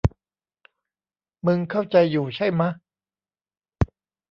[1.45, 2.69] มึงเข้าใจอยู่ใช่มะ